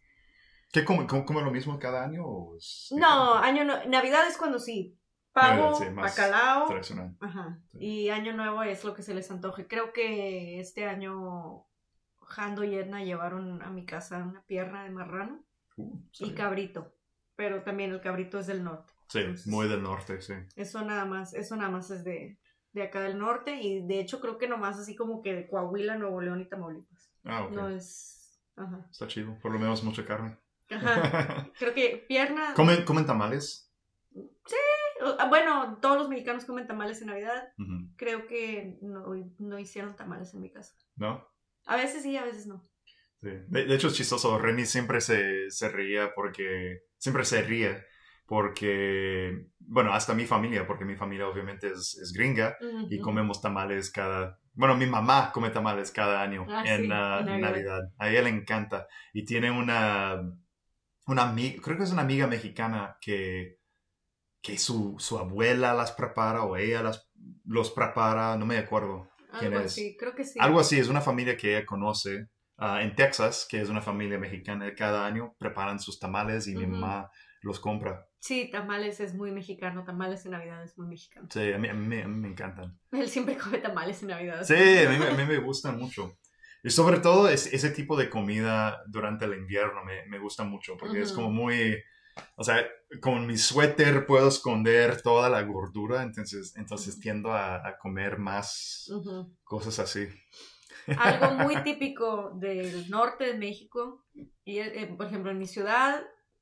¿Qué 0.71 0.83
comen, 0.83 1.07
com- 1.07 1.23
comen 1.25 1.45
lo 1.45 1.51
mismo 1.51 1.79
cada 1.79 2.03
año? 2.03 2.25
O 2.25 2.55
es 2.57 2.89
No, 2.95 3.35
año 3.35 3.63
no... 3.63 3.85
Navidad 3.85 4.27
es 4.27 4.37
cuando 4.37 4.59
sí. 4.59 4.97
Pavo, 5.31 5.71
Navidad, 5.71 5.77
sí, 5.79 5.89
más 5.93 6.17
bacalao. 6.17 6.65
Tradicional. 6.67 7.15
Ajá. 7.19 7.59
Sí. 7.73 7.77
Y 7.79 8.09
año 8.09 8.33
nuevo 8.33 8.63
es 8.63 8.83
lo 8.83 8.93
que 8.93 9.03
se 9.03 9.13
les 9.13 9.29
antoje. 9.31 9.67
Creo 9.67 9.93
que 9.93 10.59
este 10.59 10.85
año 10.85 11.65
Jando 12.21 12.63
y 12.63 12.75
Edna 12.75 13.03
llevaron 13.03 13.61
a 13.61 13.69
mi 13.69 13.85
casa 13.85 14.17
una 14.17 14.43
pierna 14.43 14.83
de 14.83 14.89
marrano. 14.91 15.43
Uh, 15.77 15.99
y 16.19 16.33
cabrito. 16.33 16.93
Pero 17.35 17.63
también 17.63 17.91
el 17.91 18.01
cabrito 18.01 18.39
es 18.39 18.47
del 18.47 18.63
norte. 18.63 18.93
Sí, 19.09 19.19
Entonces, 19.19 19.47
muy 19.47 19.67
del 19.67 19.83
norte, 19.83 20.21
sí. 20.21 20.33
Eso 20.55 20.83
nada 20.83 21.05
más, 21.05 21.33
eso 21.33 21.55
nada 21.57 21.69
más 21.69 21.91
es 21.91 22.03
de, 22.05 22.39
de 22.71 22.81
acá 22.83 23.01
del 23.01 23.17
norte. 23.19 23.55
Y 23.61 23.85
de 23.85 23.99
hecho 23.99 24.21
creo 24.21 24.37
que 24.37 24.47
nomás 24.47 24.79
así 24.79 24.95
como 24.95 25.21
que 25.21 25.35
de 25.35 25.47
Coahuila, 25.47 25.97
Nuevo 25.97 26.21
León 26.21 26.39
y 26.41 26.45
Tamaulipas. 26.49 27.11
Ah, 27.25 27.43
ok. 27.43 27.51
No 27.51 27.69
es. 27.69 28.39
Ajá. 28.55 28.87
Está 28.89 29.07
chido. 29.07 29.37
Por 29.39 29.51
lo 29.51 29.59
menos 29.59 29.83
mucha 29.83 30.05
carne. 30.05 30.37
Ajá. 30.69 31.51
Creo 31.59 31.73
que 31.73 32.05
pierna. 32.07 32.53
¿Comen, 32.55 32.83
¿Comen 32.85 33.05
tamales? 33.05 33.71
Ah, 35.17 35.27
Bueno, 35.27 35.77
todos 35.81 35.97
los 35.97 36.09
mexicanos 36.09 36.45
comen 36.45 36.67
tamales 36.67 37.01
en 37.01 37.07
Navidad. 37.07 37.49
Creo 37.97 38.27
que 38.27 38.77
no, 38.81 39.05
no 39.39 39.59
hicieron 39.59 39.95
tamales 39.95 40.33
en 40.33 40.41
mi 40.41 40.51
casa. 40.51 40.73
¿No? 40.95 41.27
A 41.65 41.75
veces 41.75 42.03
sí, 42.03 42.15
a 42.17 42.23
veces 42.23 42.47
no. 42.47 42.63
Sí. 43.21 43.29
De, 43.47 43.65
de 43.65 43.75
hecho, 43.75 43.87
es 43.87 43.95
chistoso. 43.95 44.37
Remy 44.37 44.65
siempre 44.65 45.01
se, 45.01 45.49
se 45.51 45.69
reía 45.69 46.13
porque... 46.15 46.83
Siempre 46.97 47.25
se 47.25 47.41
ríe 47.41 47.83
porque... 48.27 49.47
Bueno, 49.59 49.93
hasta 49.93 50.13
mi 50.13 50.25
familia, 50.25 50.65
porque 50.67 50.85
mi 50.85 50.95
familia 50.95 51.27
obviamente 51.27 51.67
es, 51.67 51.97
es 52.01 52.13
gringa 52.13 52.55
y 52.89 52.95
Ujú. 52.97 53.03
comemos 53.03 53.41
tamales 53.41 53.91
cada... 53.91 54.39
Bueno, 54.53 54.77
mi 54.77 54.85
mamá 54.85 55.31
come 55.33 55.49
tamales 55.49 55.91
cada 55.91 56.21
año 56.21 56.45
Ah, 56.49 56.63
en, 56.65 56.83
sí. 56.83 56.87
Navidad. 56.87 57.81
A 57.97 58.09
ella 58.09 58.21
le 58.21 58.29
encanta. 58.29 58.87
Y 59.13 59.25
tiene 59.25 59.51
una... 59.51 60.21
Una 61.07 61.33
creo 61.61 61.77
que 61.77 61.83
es 61.83 61.91
una 61.91 62.01
amiga 62.01 62.27
mexicana 62.27 62.97
que, 62.99 63.57
que 64.41 64.57
su, 64.57 64.95
su 64.99 65.17
abuela 65.17 65.73
las 65.73 65.91
prepara 65.91 66.43
o 66.43 66.57
ella 66.57 66.81
las, 66.81 67.09
los 67.45 67.71
prepara, 67.71 68.35
no 68.37 68.45
me 68.45 68.57
acuerdo 68.57 69.09
quién 69.39 69.53
Algo 69.53 69.65
es. 69.65 69.73
así, 69.73 69.95
creo 69.99 70.15
que 70.15 70.23
sí. 70.23 70.39
Algo 70.41 70.59
así, 70.59 70.79
es 70.79 70.87
una 70.87 71.01
familia 71.01 71.37
que 71.37 71.55
ella 71.57 71.65
conoce 71.65 72.27
ah, 72.57 72.81
en 72.81 72.95
Texas, 72.95 73.45
que 73.49 73.61
es 73.61 73.69
una 73.69 73.81
familia 73.81 74.17
mexicana. 74.17 74.73
Cada 74.75 75.05
año 75.05 75.35
preparan 75.37 75.79
sus 75.79 75.99
tamales 75.99 76.47
y 76.47 76.55
mi 76.55 76.63
Ujú. 76.63 76.71
mamá 76.73 77.11
los 77.41 77.59
compra. 77.59 78.07
Sí, 78.19 78.49
tamales 78.49 78.99
es 78.99 79.13
muy 79.13 79.31
mexicano, 79.31 79.83
tamales 79.83 80.25
en 80.25 80.31
Navidad 80.31 80.63
es 80.63 80.75
muy 80.79 80.87
mexicano. 80.87 81.27
Sí, 81.31 81.53
a 81.53 81.59
mí, 81.59 81.67
a 81.67 81.73
mí- 81.75 82.01
a 82.01 82.07
mí 82.07 82.19
me 82.19 82.29
encantan. 82.29 82.79
Él 82.91 83.07
siempre 83.09 83.37
come 83.37 83.59
tamales 83.59 84.01
en 84.01 84.07
Navidad. 84.09 84.43
Sí, 84.43 84.53
a 84.55 84.89
mí, 84.89 84.95
a 85.05 85.11
mí 85.11 85.25
me 85.25 85.37
gustan 85.37 85.77
mucho. 85.77 86.17
Y 86.65 86.71
sobre 86.71 86.99
todo 86.99 87.29
es- 87.29 87.47
ese 87.53 87.69
tipo 87.69 87.95
de 87.95 88.09
comida 88.09 88.81
durante 88.87 89.25
el 89.25 89.35
invierno 89.35 89.83
me, 89.85 90.05
me 90.07 90.19
gusta 90.19 90.43
mucho 90.43 90.75
porque 90.77 91.01
es 91.01 91.11
como 91.13 91.29
muy... 91.29 91.77
O 92.37 92.43
sea, 92.43 92.65
con 93.01 93.27
mi 93.27 93.37
suéter 93.37 94.05
puedo 94.05 94.29
esconder 94.29 95.01
toda 95.01 95.29
la 95.29 95.41
gordura, 95.43 96.01
entonces, 96.01 96.55
entonces 96.55 96.99
tiendo 96.99 97.31
a, 97.33 97.55
a 97.67 97.77
comer 97.77 98.17
más 98.17 98.89
cosas 99.43 99.79
así. 99.79 100.07
Algo 100.97 101.43
muy 101.43 101.57
típico 101.63 102.31
del 102.35 102.89
norte 102.89 103.25
de 103.25 103.33
México, 103.37 104.05
y 104.45 104.59
eh, 104.59 104.93
por 104.97 105.07
ejemplo 105.07 105.29
en 105.31 105.37
mi 105.39 105.45
ciudad, 105.47 106.01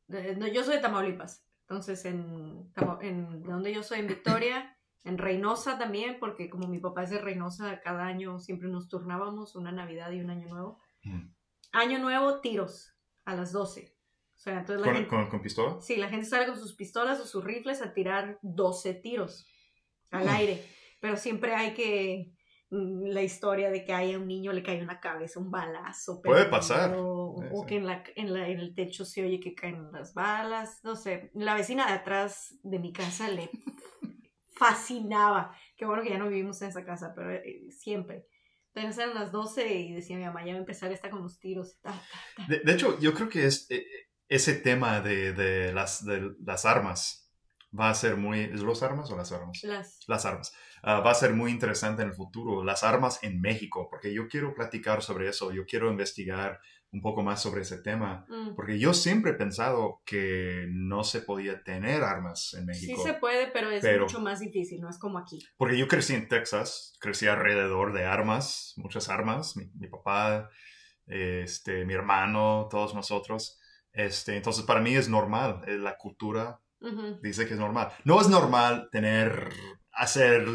eh, 0.09 0.35
no, 0.37 0.47
yo 0.47 0.63
soy 0.63 0.75
de 0.75 0.81
Tamaulipas, 0.81 1.43
entonces 1.67 2.05
en, 2.05 2.71
en 3.01 3.41
de 3.41 3.51
donde 3.51 3.73
yo 3.73 3.81
soy, 3.83 3.99
en 3.99 4.07
Victoria, 4.07 4.77
en 5.03 5.17
Reynosa 5.17 5.77
también, 5.77 6.17
porque 6.19 6.49
como 6.49 6.67
mi 6.67 6.79
papá 6.79 7.03
es 7.03 7.09
de 7.09 7.19
Reynosa, 7.19 7.81
cada 7.81 8.05
año 8.05 8.39
siempre 8.39 8.69
nos 8.69 8.87
turnábamos 8.87 9.55
una 9.55 9.71
Navidad 9.71 10.11
y 10.11 10.21
un 10.21 10.29
Año 10.29 10.47
Nuevo. 10.47 10.79
Mm. 11.03 11.27
Año 11.73 11.99
Nuevo, 11.99 12.39
tiros, 12.39 12.95
a 13.25 13.35
las 13.35 13.51
12. 13.51 13.93
O 14.35 14.39
sea, 14.43 14.59
entonces 14.59 14.79
la 14.81 14.85
¿Con, 14.87 14.95
gente... 14.95 15.09
con, 15.09 15.29
con 15.29 15.41
pistola? 15.41 15.81
Sí, 15.81 15.95
la 15.97 16.09
gente 16.09 16.25
sale 16.25 16.45
con 16.47 16.57
sus 16.57 16.75
pistolas 16.75 17.19
o 17.19 17.25
sus 17.25 17.43
rifles 17.43 17.81
a 17.81 17.93
tirar 17.93 18.39
12 18.41 18.93
tiros 18.95 19.45
al 20.11 20.25
Mm. 20.25 20.29
aire. 20.29 20.65
Pero 20.99 21.17
siempre 21.17 21.53
hay 21.53 21.73
que. 21.73 22.31
mm, 22.69 23.07
La 23.07 23.21
historia 23.23 23.69
de 23.69 23.83
que 23.85 23.93
haya 23.93 24.17
un 24.17 24.27
niño 24.27 24.51
le 24.53 24.63
cae 24.63 24.81
una 24.81 24.99
cabeza, 24.99 25.39
un 25.39 25.51
balazo. 25.51 26.21
Puede 26.21 26.45
pasar. 26.45 26.95
O, 26.97 27.35
Sí, 27.41 27.47
o 27.51 27.61
sí. 27.61 27.65
que 27.67 27.75
en, 27.77 27.85
la, 27.87 28.03
en, 28.15 28.33
la- 28.33 28.47
en 28.47 28.59
el 28.59 28.73
techo 28.75 29.03
se 29.05 29.23
oye 29.23 29.39
que 29.39 29.53
caen 29.53 29.91
las 29.91 30.13
balas. 30.13 30.79
No 30.83 30.95
sé. 30.95 31.29
La 31.33 31.55
vecina 31.55 31.87
de 31.87 31.93
atrás 31.93 32.57
de 32.63 32.79
mi 32.79 32.93
casa 32.93 33.27
le 33.29 33.49
fascinaba. 34.55 35.55
Qué 35.75 35.85
bueno 35.85 36.03
que 36.03 36.09
ya 36.09 36.17
no 36.17 36.29
vivimos 36.29 36.61
en 36.61 36.69
esa 36.69 36.85
casa, 36.85 37.13
pero 37.15 37.31
eh, 37.31 37.67
siempre. 37.69 38.25
Entonces 38.73 39.03
eran 39.03 39.15
las 39.15 39.31
12 39.31 39.73
y 39.73 39.93
decía 39.93 40.17
mi 40.17 40.23
mamá, 40.23 40.45
ya 40.45 40.53
va 40.53 40.57
a 40.57 40.61
empezar 40.61 40.91
esta 40.91 41.09
con 41.09 41.21
los 41.21 41.39
tiros. 41.39 41.79
ta, 41.81 41.91
ta, 41.91 41.97
ta. 42.37 42.45
De, 42.47 42.59
de 42.59 42.73
hecho, 42.73 42.99
yo 42.99 43.13
creo 43.13 43.29
que 43.29 43.45
es, 43.45 43.69
eh, 43.69 43.85
ese 44.27 44.55
tema 44.55 45.01
de, 45.01 45.33
de 45.33 45.71
las, 45.73 46.03
de 46.05 46.31
las 46.43 46.65
armas 46.65 47.22
va 47.77 47.89
a 47.89 47.93
ser 47.95 48.17
muy... 48.17 48.41
¿Es 48.41 48.61
los 48.61 48.83
armas 48.83 49.09
o 49.11 49.17
las 49.17 49.31
armas? 49.31 49.63
Las, 49.63 49.99
Las 50.07 50.25
armas. 50.25 50.53
Ah, 50.83 50.99
va 50.99 51.11
a 51.11 51.15
ser 51.15 51.33
muy 51.33 51.51
interesante 51.51 52.01
en 52.03 52.09
el 52.09 52.13
futuro. 52.13 52.63
Las 52.63 52.83
armas 52.83 53.23
en 53.23 53.39
México, 53.41 53.87
porque 53.89 54.13
yo 54.13 54.27
quiero 54.27 54.53
platicar 54.53 55.01
sobre 55.01 55.29
eso. 55.29 55.51
Yo 55.51 55.65
quiero 55.65 55.89
investigar 55.89 56.59
un 56.91 57.01
poco 57.01 57.23
más 57.23 57.41
sobre 57.41 57.61
ese 57.63 57.79
tema. 57.79 58.25
mm. 58.29 58.53
Porque 58.55 58.77
yo 58.77 58.93
siempre 58.93 59.31
he 59.31 59.35
pensado 59.35 60.03
que 60.05 60.67
no 60.69 61.03
se 61.03 61.21
podía 61.21 61.63
tener 61.63 62.03
armas 62.03 62.53
en 62.53 62.61
Sí 62.75 62.87
México. 62.87 63.03
se 63.03 63.13
puede, 63.15 63.47
pero 63.47 63.71
es 63.71 63.81
Pero- 63.81 64.03
mucho 64.03 64.19
más 64.21 64.39
difícil, 64.39 64.79
no 64.79 64.89
es 64.89 64.99
como 64.99 65.17
aquí. 65.17 65.39
Porque 65.57 65.77
yo 65.77 65.87
crecí 65.87 66.13
en 66.13 66.27
Texas, 66.27 66.95
crecí 66.99 67.25
alrededor 67.27 67.93
de 67.93 68.05
armas, 68.05 68.73
muchas 68.77 69.09
armas. 69.09 69.55
Mi, 69.57 69.71
mi 69.73 69.87
papá, 69.87 70.49
este, 71.07 71.85
mi 71.85 71.93
hermano, 71.93 72.67
todos 72.69 72.93
nosotros. 72.93 73.59
Este, 73.91 74.35
entonces 74.35 74.63
para 74.65 74.81
mí 74.81 74.95
es 74.95 75.09
normal. 75.09 75.61
eh, 75.67 75.77
La 75.77 75.97
cultura 75.97 76.59
Dice 77.21 77.47
que 77.47 77.53
es 77.53 77.59
normal. 77.59 77.89
No 78.03 78.19
es 78.19 78.27
normal 78.27 78.89
tener, 78.91 79.49
hacer 79.91 80.45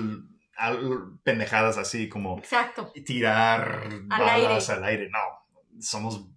al- 0.56 1.18
pendejadas 1.22 1.78
así 1.78 2.08
como 2.08 2.38
Exacto. 2.38 2.92
tirar 3.06 3.88
Al 4.10 4.20
balas 4.20 4.68
aire. 4.70 4.78
al 4.82 4.84
aire. 4.90 5.10
No, 5.10 5.18
somos 5.80 6.28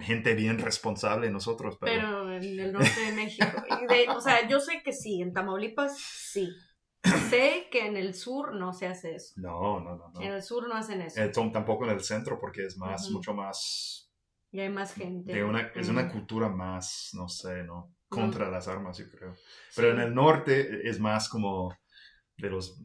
gente 0.00 0.34
bien 0.34 0.58
responsable 0.58 1.30
nosotros, 1.30 1.78
pero... 1.80 1.92
Pero 1.94 2.32
en 2.34 2.60
el 2.60 2.72
norte 2.72 3.00
de 3.06 3.12
México. 3.12 3.46
de- 3.88 4.08
o 4.10 4.20
sea, 4.20 4.46
yo 4.48 4.60
sé 4.60 4.82
que 4.84 4.92
sí, 4.92 5.22
en 5.22 5.32
Tamaulipas 5.32 5.96
sí. 5.98 6.50
Sé 7.30 7.68
que 7.70 7.86
en 7.86 7.96
el 7.96 8.14
sur 8.14 8.52
no 8.54 8.72
se 8.72 8.88
hace 8.88 9.14
eso. 9.14 9.34
No, 9.36 9.78
no, 9.80 9.96
no, 9.96 10.10
no. 10.12 10.20
En 10.20 10.32
el 10.32 10.42
sur 10.42 10.68
no 10.68 10.74
hacen 10.74 11.00
eso. 11.02 11.22
Eh, 11.22 11.30
tampoco 11.52 11.84
en 11.84 11.90
el 11.92 12.00
centro 12.00 12.36
porque 12.40 12.66
es 12.66 12.76
más, 12.76 13.08
mucho 13.12 13.32
más 13.32 14.10
Y 14.50 14.58
hay 14.58 14.68
más 14.70 14.92
gente. 14.92 15.32
de 15.32 15.44
una, 15.44 15.68
es 15.74 15.88
una 15.88 16.10
cultura 16.10 16.48
más, 16.48 17.10
no 17.12 17.28
sé, 17.28 17.62
¿no? 17.62 17.94
Contra 18.08 18.50
las 18.50 18.68
armas, 18.68 18.98
yo 18.98 19.10
creo. 19.10 19.34
Pero 19.74 19.88
sí. 19.88 19.96
en 19.96 20.00
el 20.00 20.14
norte 20.14 20.88
es 20.88 21.00
más 21.00 21.28
como 21.28 21.76
de 22.36 22.50
los, 22.50 22.80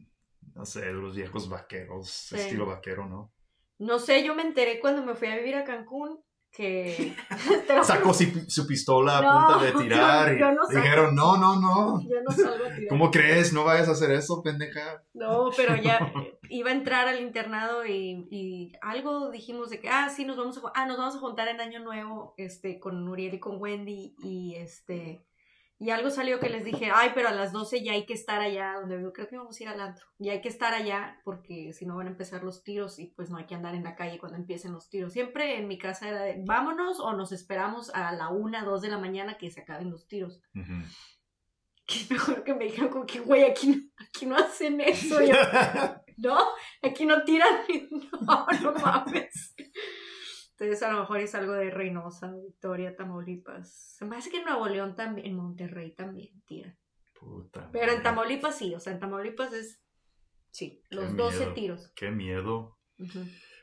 no 0.54 0.64
sé, 0.64 0.80
de 0.80 0.92
los 0.92 1.14
viejos 1.14 1.48
vaqueros, 1.48 2.32
estilo 2.32 2.66
vaquero, 2.66 3.06
¿no? 3.06 3.32
No 3.78 3.98
sé, 3.98 4.24
yo 4.24 4.34
me 4.34 4.42
enteré 4.42 4.80
cuando 4.80 5.04
me 5.04 5.14
fui 5.14 5.28
a 5.28 5.36
vivir 5.36 5.54
a 5.56 5.64
Cancún 5.64 6.22
que... 6.52 7.14
Sacó 7.82 8.12
si- 8.14 8.48
su 8.50 8.66
pistola 8.66 9.18
a 9.18 9.22
No, 9.22 9.46
punta 9.58 9.64
de 9.64 9.72
tirar 9.84 10.28
yo- 10.30 10.34
y 10.36 10.40
yo 10.40 10.52
no 10.52 10.62
saco. 10.66 10.76
dijeron, 10.78 11.14
no, 11.14 11.36
no, 11.36 11.60
no. 11.60 12.00
Yo 12.02 12.16
no 12.24 12.30
salgo 12.30 12.64
a 12.66 12.68
tirar. 12.74 12.88
¿Cómo 12.88 13.10
crees? 13.10 13.52
No 13.52 13.64
vayas 13.64 13.88
a 13.88 13.92
hacer 13.92 14.10
eso, 14.12 14.42
pendeja. 14.42 15.02
No, 15.14 15.50
pero 15.56 15.76
ya 15.76 16.12
iba 16.50 16.70
a 16.70 16.74
entrar 16.74 17.08
al 17.08 17.20
internado 17.20 17.86
y, 17.86 18.28
y 18.30 18.72
algo 18.82 19.30
dijimos 19.30 19.70
de 19.70 19.80
que, 19.80 19.88
ah, 19.88 20.08
sí, 20.14 20.24
nos 20.24 20.36
vamos 20.36 20.58
a, 20.58 20.60
ah, 20.74 20.86
nos 20.86 20.98
vamos 20.98 21.16
a 21.16 21.18
juntar 21.20 21.48
en 21.48 21.60
Año 21.60 21.80
Nuevo, 21.80 22.34
este, 22.36 22.78
con 22.78 23.08
Uriel 23.08 23.34
y 23.34 23.40
con 23.40 23.60
Wendy 23.60 24.14
y 24.22 24.54
este, 24.56 25.24
y 25.84 25.90
algo 25.90 26.10
salió 26.10 26.38
que 26.38 26.48
les 26.48 26.64
dije, 26.64 26.90
ay, 26.94 27.10
pero 27.14 27.28
a 27.28 27.32
las 27.32 27.52
12 27.52 27.82
ya 27.82 27.92
hay 27.92 28.06
que 28.06 28.14
estar 28.14 28.40
allá, 28.40 28.74
donde 28.80 28.96
vivo, 28.96 29.12
creo 29.12 29.26
que 29.28 29.36
vamos 29.36 29.58
a 29.58 29.62
ir 29.62 29.68
al 29.68 29.80
antro, 29.80 30.06
y 30.18 30.28
hay 30.28 30.40
que 30.40 30.48
estar 30.48 30.72
allá 30.74 31.20
porque 31.24 31.72
si 31.72 31.84
no 31.86 31.96
van 31.96 32.06
a 32.06 32.10
empezar 32.10 32.44
los 32.44 32.62
tiros 32.62 32.98
y 32.98 33.08
pues 33.08 33.30
no 33.30 33.36
hay 33.36 33.46
que 33.46 33.54
andar 33.54 33.74
en 33.74 33.84
la 33.84 33.96
calle 33.96 34.18
cuando 34.18 34.38
empiecen 34.38 34.72
los 34.72 34.88
tiros. 34.88 35.12
Siempre 35.12 35.58
en 35.58 35.66
mi 35.68 35.78
casa 35.78 36.08
era 36.08 36.22
de, 36.22 36.42
vámonos 36.46 37.00
o 37.00 37.12
nos 37.14 37.32
esperamos 37.32 37.90
a 37.94 38.12
la 38.12 38.28
1, 38.30 38.64
2 38.64 38.80
de 38.82 38.88
la 38.88 38.98
mañana 38.98 39.36
que 39.38 39.50
se 39.50 39.60
acaben 39.62 39.90
los 39.90 40.06
tiros. 40.06 40.40
Ujú. 40.54 40.72
Que 41.84 41.94
es 41.98 42.10
mejor 42.12 42.44
que 42.44 42.54
me 42.54 42.64
dijeron 42.66 42.90
como 42.90 43.04
que, 43.04 43.18
güey, 43.18 43.42
aquí, 43.42 43.66
no- 43.66 43.82
aquí 44.06 44.24
no 44.24 44.36
hacen 44.36 44.80
eso. 44.80 45.20
Yo, 45.20 45.34
no, 46.18 46.38
aquí 46.80 47.04
no 47.04 47.24
tiran. 47.24 47.58
No, 48.20 48.46
no 48.62 48.72
mames. 48.74 49.52
Entonces 50.62 50.88
a 50.88 50.92
lo 50.92 51.00
mejor 51.00 51.18
es 51.18 51.34
algo 51.34 51.52
de 51.54 51.70
Reynosa, 51.70 52.32
Victoria, 52.32 52.94
Tamaulipas. 52.94 53.96
Se 53.98 54.04
me 54.04 54.16
hace 54.16 54.30
que 54.30 54.38
en 54.38 54.44
Nuevo 54.44 54.68
León 54.68 54.94
también, 54.94 55.26
en 55.26 55.34
Monterrey 55.34 55.90
también 55.90 56.40
tiran. 56.46 56.78
Puta 57.18 57.68
Pero 57.72 57.92
en. 57.92 58.02
Tamaulipas 58.02 58.56
sí, 58.56 58.72
o 58.72 58.78
sea, 58.78 58.92
en 58.92 59.00
Tamaulipas 59.00 59.52
es, 59.52 59.80
sí, 60.52 60.80
Qué 60.88 60.96
los 60.96 61.16
12 61.16 61.38
miedo. 61.38 61.52
tiros. 61.54 61.92
Qué 61.96 62.10
miedo. 62.12 62.78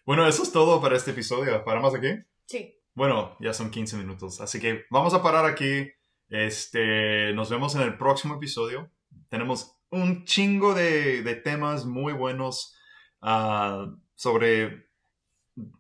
Bueno, 0.06 0.27
eso 0.27 0.44
es 0.44 0.51
todo 0.51 0.82
para 0.82 0.98
este 0.98 1.12
episodio. 1.12 1.63
¿Paramos 1.63 1.96
aquí? 1.96 2.10
Sí, 2.46 2.75
Bueno, 2.94 3.38
ya 3.39 3.53
son 3.53 3.72
15 3.72 3.96
minutos, 3.96 4.41
así 4.41 4.60
que 4.60 4.84
vamos 4.89 5.13
a 5.13 5.24
parar 5.24 5.46
aquí. 5.46 5.89
Este, 6.27 7.32
nos 7.34 7.50
vemos 7.50 7.75
en 7.75 7.82
el 7.82 7.98
próximo 7.98 8.36
episodio. 8.36 8.91
Tenemos 9.29 9.77
un 9.89 10.25
chingo 10.25 10.74
de, 10.74 11.24
de 11.24 11.36
temas 11.36 11.86
muy 11.86 12.12
buenos 12.12 12.75
ah, 13.22 13.88
sobre 14.15 14.88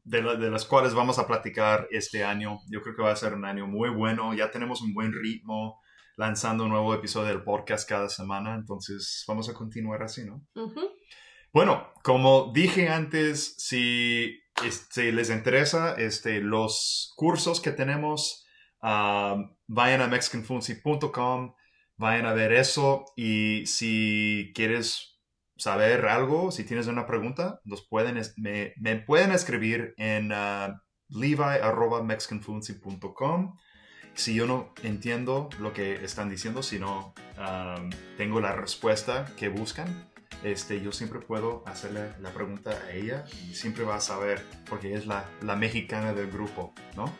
de, 0.03 0.21
la- 0.21 0.35
de 0.35 0.49
las 0.49 0.65
cuales 0.65 0.93
vamos 0.93 1.19
a 1.19 1.27
platicar 1.27 1.87
este 1.91 2.23
año. 2.23 2.59
Yo 2.69 2.81
creo 2.81 2.95
que 2.95 3.01
va 3.03 3.11
a 3.11 3.15
ser 3.15 3.33
un 3.33 3.45
año 3.45 3.67
muy 3.67 3.89
bueno. 3.89 4.33
Ya 4.33 4.51
tenemos 4.51 4.81
un 4.81 4.93
buen 4.93 5.13
ritmo 5.13 5.79
lanzando 6.17 6.65
un 6.65 6.69
nuevo 6.71 6.93
episodio 6.93 7.29
del 7.29 7.43
podcast 7.43 7.87
cada 7.87 8.09
semana, 8.09 8.55
entonces 8.55 9.23
vamos 9.25 9.47
a 9.47 9.53
continuar 9.53 10.03
así, 10.03 10.25
¿no? 10.25 10.45
Bueno, 11.53 11.87
como 12.03 12.51
dije 12.53 12.89
antes, 12.89 13.55
si, 13.57 14.37
este, 14.65 15.13
les 15.13 15.29
interesa 15.29 15.93
este, 15.95 16.41
los 16.41 17.13
cursos 17.15 17.61
que 17.61 17.71
tenemos, 17.71 18.45
ah, 18.81 19.37
vayan 19.67 20.01
a 20.01 20.07
mexicanfluency.com, 20.07 21.53
vayan 21.95 22.25
a 22.25 22.33
ver 22.33 22.51
eso 22.53 23.05
y 23.15 23.65
si 23.65 24.51
quieres 24.53 25.18
saber 25.59 26.07
algo, 26.07 26.51
si 26.51 26.63
tienes 26.63 26.87
una 26.87 27.05
pregunta, 27.05 27.59
los 27.65 27.87
pueden, 27.87 28.19
me, 28.37 28.73
me 28.77 28.95
pueden 28.95 29.31
escribir 29.31 29.93
en 29.97 30.31
uh, 30.31 30.73
levi.mexicanfluency.com. 31.09 33.57
Si 34.15 34.33
yo 34.33 34.47
no 34.47 34.73
entiendo 34.83 35.49
lo 35.59 35.73
que 35.73 36.03
están 36.03 36.29
diciendo, 36.29 36.63
si 36.63 36.79
no 36.79 37.13
ah, 37.37 37.75
tengo 38.17 38.41
la 38.41 38.53
respuesta 38.53 39.25
que 39.37 39.49
buscan, 39.49 40.09
este, 40.43 40.81
yo 40.81 40.91
siempre 40.91 41.19
puedo 41.19 41.63
hacerle 41.67 42.13
la 42.19 42.31
pregunta 42.31 42.71
a 42.71 42.91
ella 42.91 43.25
y 43.43 43.53
siempre 43.53 43.83
va 43.83 43.95
a 43.95 44.01
saber 44.01 44.43
porque 44.69 44.93
es 44.93 45.05
la, 45.05 45.29
la 45.41 45.55
mexicana 45.55 46.13
del 46.13 46.31
grupo, 46.31 46.73
¿no? 46.95 47.13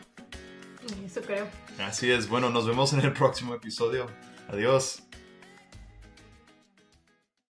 Eso 1.04 1.20
creo. 1.22 1.46
Así 1.78 2.10
es, 2.10 2.28
bueno, 2.28 2.50
nos 2.50 2.66
vemos 2.66 2.92
en 2.92 3.00
el 3.00 3.12
próximo 3.12 3.54
episodio. 3.54 4.06
Adiós. 4.48 5.09